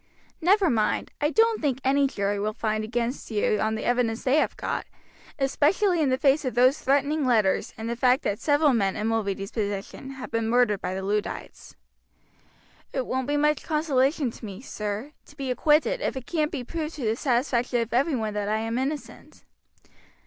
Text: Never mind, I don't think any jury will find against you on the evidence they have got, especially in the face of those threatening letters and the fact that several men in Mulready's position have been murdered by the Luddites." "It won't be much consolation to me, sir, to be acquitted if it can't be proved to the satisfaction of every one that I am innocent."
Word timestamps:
Never 0.41 0.67
mind, 0.71 1.11
I 1.21 1.29
don't 1.29 1.61
think 1.61 1.79
any 1.83 2.07
jury 2.07 2.39
will 2.39 2.55
find 2.55 2.83
against 2.83 3.29
you 3.29 3.59
on 3.59 3.75
the 3.75 3.83
evidence 3.85 4.23
they 4.23 4.37
have 4.37 4.57
got, 4.57 4.87
especially 5.37 6.01
in 6.01 6.09
the 6.09 6.17
face 6.17 6.43
of 6.43 6.55
those 6.55 6.79
threatening 6.79 7.23
letters 7.23 7.71
and 7.77 7.87
the 7.87 7.95
fact 7.95 8.23
that 8.23 8.39
several 8.39 8.73
men 8.73 8.95
in 8.95 9.05
Mulready's 9.09 9.51
position 9.51 10.13
have 10.13 10.31
been 10.31 10.49
murdered 10.49 10.81
by 10.81 10.95
the 10.95 11.03
Luddites." 11.03 11.75
"It 12.91 13.05
won't 13.05 13.27
be 13.27 13.37
much 13.37 13.61
consolation 13.63 14.31
to 14.31 14.43
me, 14.43 14.59
sir, 14.59 15.11
to 15.27 15.35
be 15.37 15.51
acquitted 15.51 16.01
if 16.01 16.17
it 16.17 16.25
can't 16.25 16.51
be 16.51 16.63
proved 16.63 16.95
to 16.95 17.05
the 17.05 17.15
satisfaction 17.15 17.81
of 17.81 17.93
every 17.93 18.15
one 18.15 18.33
that 18.33 18.49
I 18.49 18.57
am 18.57 18.79
innocent." 18.79 19.43